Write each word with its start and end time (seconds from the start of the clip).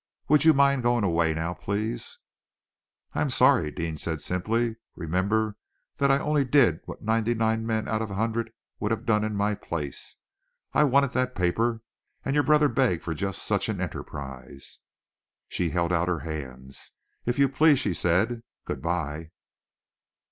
Would 0.29 0.45
you 0.45 0.55
mind 0.55 0.81
going 0.81 1.03
away 1.03 1.35
now, 1.35 1.53
please?" 1.53 2.17
"I 3.13 3.21
am 3.21 3.29
sorry," 3.29 3.69
Deane 3.69 3.97
said 3.99 4.19
simply. 4.19 4.77
"Remember 4.95 5.57
that 5.97 6.09
I 6.09 6.17
only 6.17 6.43
did 6.43 6.79
what 6.85 7.03
ninety 7.03 7.35
nine 7.35 7.67
men 7.67 7.87
out 7.87 8.01
of 8.01 8.09
a 8.09 8.15
hundred 8.15 8.51
would 8.79 8.89
have 8.89 9.05
done 9.05 9.23
in 9.23 9.35
my 9.35 9.53
place. 9.53 10.17
I 10.73 10.85
wanted 10.85 11.11
that 11.11 11.35
paper, 11.35 11.83
and 12.25 12.33
your 12.33 12.41
brother 12.43 12.67
begged 12.67 13.03
for 13.03 13.13
just 13.13 13.43
such 13.43 13.69
an 13.69 13.79
enterprise." 13.79 14.79
She 15.47 15.69
held 15.69 15.93
out 15.93 16.07
her 16.07 16.21
hands. 16.21 16.93
"If 17.27 17.37
you 17.37 17.47
please!" 17.47 17.77
she 17.77 17.93
said. 17.93 18.41
"Good 18.65 18.81
bye!" 18.81 19.29